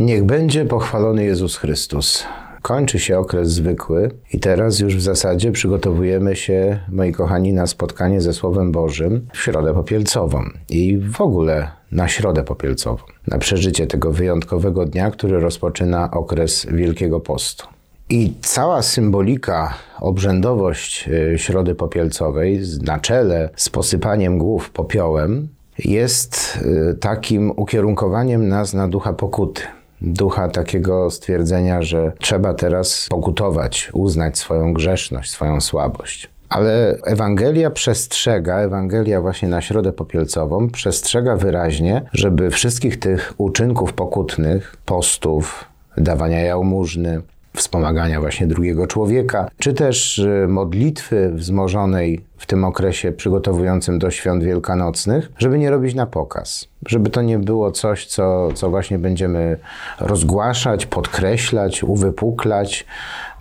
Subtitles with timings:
[0.00, 2.24] Niech będzie pochwalony Jezus Chrystus.
[2.62, 8.20] Kończy się okres zwykły i teraz już w zasadzie przygotowujemy się, moi kochani, na spotkanie
[8.20, 14.12] ze Słowem Bożym w Środę Popielcową i w ogóle na Środę Popielcową, na przeżycie tego
[14.12, 17.66] wyjątkowego dnia, który rozpoczyna okres Wielkiego Postu.
[18.10, 26.58] I cała symbolika, obrzędowość y, Środy Popielcowej na czele z posypaniem głów popiołem jest
[26.92, 29.62] y, takim ukierunkowaniem nas na ducha pokuty
[30.00, 36.30] ducha takiego stwierdzenia, że trzeba teraz pokutować, uznać swoją grzeszność, swoją słabość.
[36.48, 44.76] Ale Ewangelia przestrzega, Ewangelia właśnie na środę popielcową, przestrzega wyraźnie, żeby wszystkich tych uczynków pokutnych,
[44.84, 45.64] postów,
[45.96, 47.22] dawania jałmużny,
[47.56, 54.44] wspomagania właśnie drugiego człowieka, czy też y, modlitwy wzmożonej w tym okresie przygotowującym do świąt
[54.44, 56.68] wielkanocnych, żeby nie robić na pokaz.
[56.88, 59.58] Żeby to nie było coś, co, co właśnie będziemy
[60.00, 62.86] rozgłaszać, podkreślać, uwypuklać,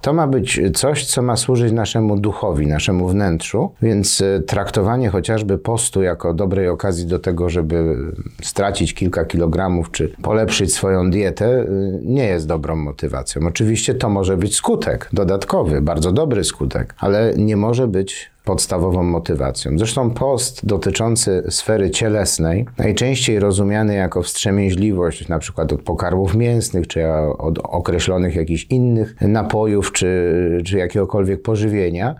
[0.01, 5.57] to ma być coś, co ma służyć naszemu duchowi, naszemu wnętrzu, więc e, traktowanie chociażby
[5.57, 7.95] postu jako dobrej okazji do tego, żeby
[8.41, 11.65] stracić kilka kilogramów czy polepszyć swoją dietę, e,
[12.03, 13.41] nie jest dobrą motywacją.
[13.47, 19.77] Oczywiście to może być skutek dodatkowy, bardzo dobry skutek, ale nie może być podstawową motywacją.
[19.77, 27.07] Zresztą post dotyczący sfery cielesnej, najczęściej rozumiany jako wstrzemięźliwość, na przykład od pokarmów mięsnych, czy
[27.37, 32.15] od określonych jakichś innych napojów, czy, czy jakiegokolwiek pożywienia,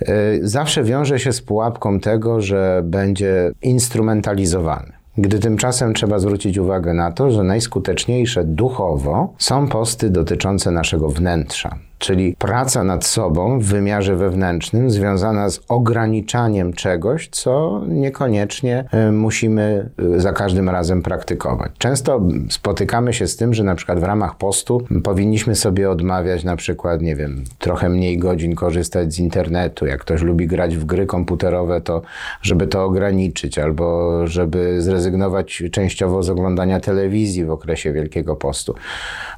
[0.00, 0.06] e,
[0.42, 4.92] zawsze wiąże się z pułapką tego, że będzie instrumentalizowany.
[5.18, 11.78] Gdy tymczasem trzeba zwrócić uwagę na to, że najskuteczniejsze duchowo są posty dotyczące naszego wnętrza,
[12.00, 19.90] czyli praca nad sobą w wymiarze wewnętrznym związana z ograniczaniem czegoś, co niekoniecznie e, musimy
[20.16, 21.72] e, za każdym razem praktykować.
[21.78, 26.56] Często spotykamy się z tym, że na przykład w ramach postu powinniśmy sobie odmawiać na
[26.56, 29.86] przykład, nie wiem, trochę mniej godzin korzystać z internetu.
[29.86, 32.02] Jak ktoś lubi grać w gry komputerowe, to
[32.42, 38.74] żeby to ograniczyć albo żeby zrezygnować częściowo z oglądania telewizji w okresie Wielkiego Postu.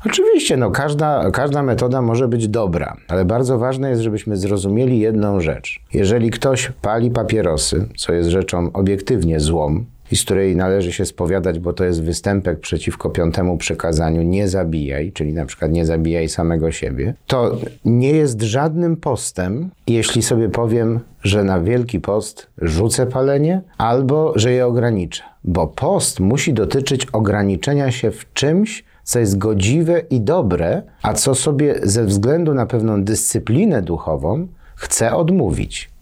[0.06, 5.40] Oczywiście, no, każda, każda metoda może być dobra, ale bardzo ważne jest, żebyśmy zrozumieli jedną
[5.40, 5.80] rzecz.
[5.94, 11.58] Jeżeli ktoś pali papierosy, co jest rzeczą obiektywnie złą, i z której należy się spowiadać,
[11.58, 16.72] bo to jest występek przeciwko piątemu przekazaniu nie zabijaj, czyli na przykład nie zabijaj samego
[16.72, 23.60] siebie, to nie jest żadnym postem, jeśli sobie powiem, że na Wielki Post rzucę palenie
[23.78, 25.22] albo że je ograniczę.
[25.44, 31.34] Bo post musi dotyczyć ograniczenia się w czymś, co jest godziwe i dobre, a co
[31.34, 35.92] sobie ze względu na pewną dyscyplinę duchową chce odmówić.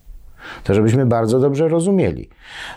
[0.63, 2.29] To żebyśmy bardzo dobrze rozumieli.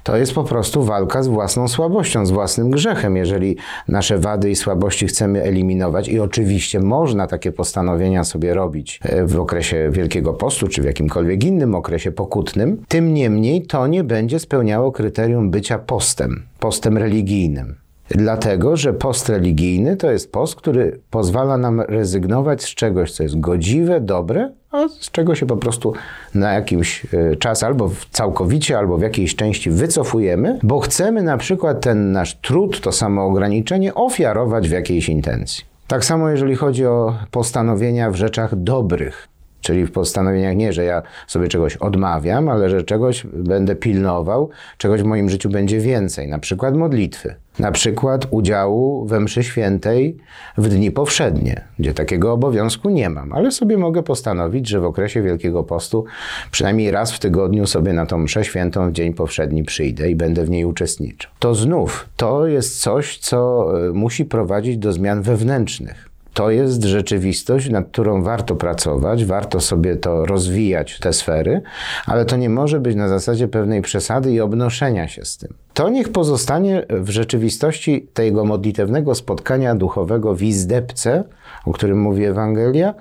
[0.03, 3.17] To jest po prostu walka z własną słabością, z własnym grzechem.
[3.17, 3.57] Jeżeli
[3.89, 9.41] nasze wady i słabości chcemy eliminować, i oczywiście można takie postanowienia sobie robić e, w
[9.41, 14.93] okresie Wielkiego Postu, czy w jakimkolwiek innym okresie pokutnym, tym niemniej to nie będzie spełniało
[14.93, 17.84] kryterium bycia postem, postem religijnym.
[18.09, 23.41] Dlatego, że post religijny to jest post, który pozwala nam rezygnować z czegoś, co jest
[23.41, 25.93] godziwe, dobre, a z czego się po prostu
[26.35, 31.81] na jakiś e, czas albo całkowicie, albo w jakiejś części wycofujemy, bo chcemy na przykład
[31.81, 35.65] ten nasz trud, to samo ograniczenie ofiarować w jakiejś intencji.
[35.87, 39.29] Tak samo jeżeli chodzi o postanowienia w rzeczach dobrych.
[39.61, 45.03] Czyli w postanowieniach nie, że ja sobie czegoś odmawiam, ale że czegoś będę pilnował, czegoś
[45.03, 47.35] w moim życiu będzie więcej, na przykład modlitwy.
[47.59, 50.17] Na przykład udziału we mszy świętej
[50.59, 55.23] w dni powszednie, gdzie takiego obowiązku nie mam, ale sobie mogę postanowić, że w okresie
[55.23, 56.05] Wielkiego Postu
[56.51, 60.45] przynajmniej raz w tygodniu sobie na tą mszę świętą w dzień powszedni przyjdę i będę
[60.45, 61.31] w niej uczestniczył.
[61.39, 67.71] To znów, to jest coś, co e, musi prowadzić do zmian wewnętrznych to jest rzeczywistość,
[67.71, 71.63] nad którą warto pracować, warto sobie to rozwijać, te sfery,
[72.07, 75.55] ale to nie może być na zasadzie pewnej przesady i obnoszenia się z tym.
[75.75, 81.25] To niech pozostanie w rzeczywistości tego modlitewnego spotkania duchowego w izdebce,
[81.65, 82.95] o którym mówi Ewangelia,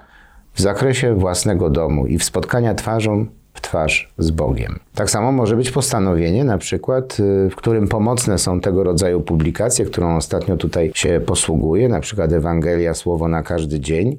[0.54, 3.26] w zakresie własnego domu i w spotkania twarzą
[3.64, 4.80] twarz z Bogiem.
[4.96, 9.86] Tak samo może być postanowienie, na przykład, y, w którym pomocne są tego rodzaju publikacje,
[9.86, 14.18] którą ostatnio tutaj się posługuje, na przykład Ewangelia Słowo na każdy dzień,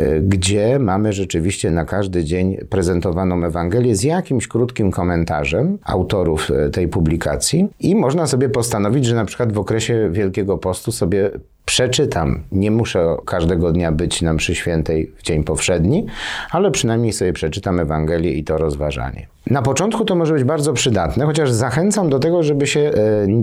[0.00, 6.70] y, gdzie mamy rzeczywiście na każdy dzień prezentowaną Ewangelię z jakimś krótkim komentarzem autorów y,
[6.70, 11.30] tej publikacji i można sobie postanowić, że na przykład w okresie Wielkiego Postu sobie
[11.78, 12.42] przeczytam.
[12.52, 16.06] Nie muszę każdego dnia być na mszy świętej w dzień powszedni,
[16.50, 19.26] ale przynajmniej sobie przeczytam Ewangelię i to rozważanie.
[19.50, 22.92] Na początku to może być bardzo przydatne, chociaż zachęcam do tego, żeby się e,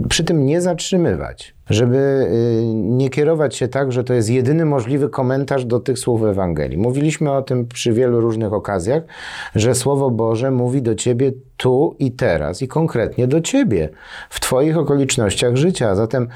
[0.09, 5.09] przy tym nie zatrzymywać żeby y, nie kierować się tak, że to jest jedyny możliwy
[5.09, 6.77] komentarz do tych słów Ewangelii.
[6.77, 9.03] Mówiliśmy o tym przy wielu różnych okazjach,
[9.55, 13.89] że Słowo Boże mówi do ciebie tu i teraz i konkretnie do ciebie
[14.29, 15.89] w twoich okolicznościach życia.
[15.89, 16.27] A zatem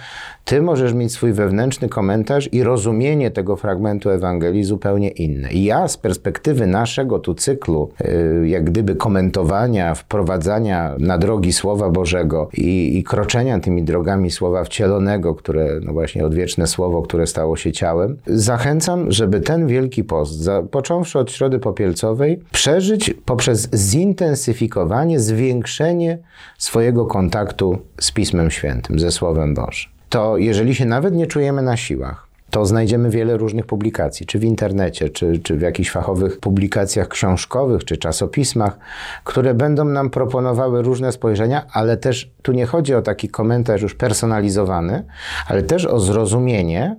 [0.45, 5.51] ty możesz mieć swój wewnętrzny komentarz i rozumienie tego fragmentu Ewangelii zupełnie inne.
[5.51, 9.58] I ja z perspektywy naszego tu cyklu, y, jak gdyby komentowania,
[9.95, 16.25] wprowadzania na drogi Słowa Bożego i, i kroczenia tymi drogami Słowa wcielonego, które, no właśnie
[16.25, 18.17] odwieczne słowo, które stało się ciałem.
[18.27, 26.17] Zachęcam, żeby ten Wielki Post, za, począwszy od Środy Popielcowej, przeżyć poprzez zintensyfikowanie, zwiększenie
[26.57, 29.91] swojego kontaktu z Pismem Świętym, ze Słowem Bożym.
[30.09, 34.43] To jeżeli się nawet nie czujemy na siłach, to znajdziemy wiele różnych publikacji, czy w
[34.43, 38.77] internecie, czy, czy w jakichś fachowych publikacjach książkowych, czy czasopismach,
[39.23, 43.95] które będą nam proponowały różne spojrzenia, ale też tu nie chodzi o taki komentarz już
[43.95, 45.05] personalizowany,
[45.47, 46.95] ale też o zrozumienie,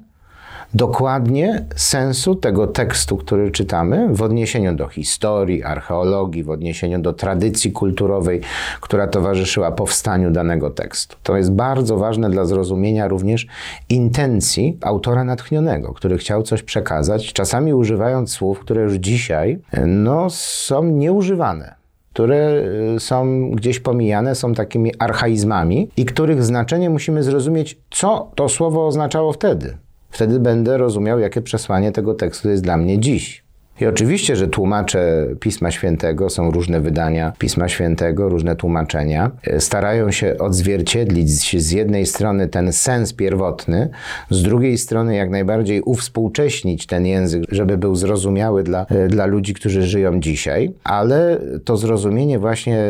[0.74, 7.72] dokładnie sensu tego tekstu, który czytamy, w odniesieniu do historii, archeologii, w odniesieniu do tradycji
[7.72, 8.40] kulturowej,
[8.80, 11.16] która towarzyszyła powstaniu danego tekstu.
[11.22, 13.46] To jest bardzo ważne dla zrozumienia również
[13.88, 20.84] intencji autora natchnionego, który chciał coś przekazać, czasami używając słów, które już dzisiaj no, są
[20.84, 21.80] nieużywane
[22.12, 22.62] które
[22.96, 28.86] y, są gdzieś pomijane, są takimi archaizmami i których znaczenie musimy zrozumieć, co to słowo
[28.86, 29.76] oznaczało wtedy.
[30.10, 33.44] Wtedy będę rozumiał, jakie przesłanie tego tekstu jest dla mnie dziś.
[33.80, 40.10] I oczywiście, że tłumacze Pisma Świętego, są różne wydania Pisma Świętego, różne tłumaczenia, e, starają
[40.10, 41.30] się odzwierciedlić
[41.62, 43.88] z jednej strony ten sens pierwotny,
[44.30, 49.54] z drugiej strony jak najbardziej uwspółcześnić ten język, żeby był zrozumiały dla, e, dla ludzi,
[49.54, 52.84] którzy żyją dzisiaj, ale to zrozumienie właśnie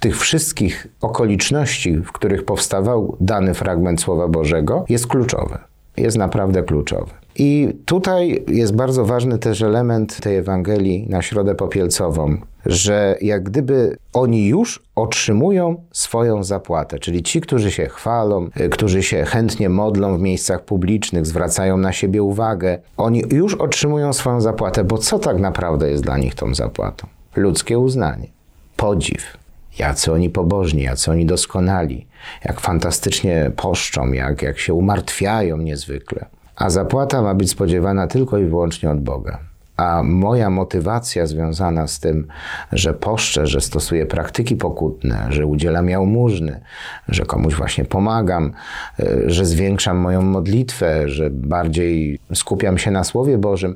[0.00, 7.10] tych wszystkich okoliczności, w których powstawał dany fragment Słowa Bożego, jest kluczowe jest naprawdę kluczowy.
[7.36, 12.36] I tutaj jest bardzo ważny też element tej Ewangelii na środę popielcową,
[12.66, 19.24] że jak gdyby oni już otrzymują swoją zapłatę, czyli ci, którzy się chwalą, którzy się
[19.24, 24.98] chętnie modlą w miejscach publicznych, zwracają na siebie uwagę, oni już otrzymują swoją zapłatę, bo
[24.98, 27.06] co tak naprawdę jest dla nich tą zapłatą?
[27.36, 28.28] Ludzkie uznanie,
[28.76, 29.41] podziw,
[29.78, 32.06] jacy oni pobożni, jacy oni doskonali,
[32.44, 36.26] jak fantastycznie poszczą, jak, jak się umartwiają niezwykle.
[36.56, 39.51] A zapłata ma być spodziewana tylko i wyłącznie od Boga.
[39.82, 42.26] A moja motywacja związana z tym,
[42.72, 46.60] że poszczę, że stosuję praktyki pokutne, że udzielam jałmużny,
[47.08, 48.52] że komuś właśnie pomagam,
[49.00, 53.74] e, że zwiększam moją modlitwę, że bardziej skupiam się na Słowie Bożym,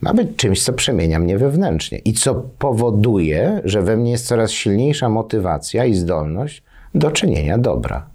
[0.00, 4.50] ma być czymś, co przemienia mnie wewnętrznie i co powoduje, że we mnie jest coraz
[4.50, 6.62] silniejsza motywacja i zdolność
[6.94, 8.13] do czynienia dobra.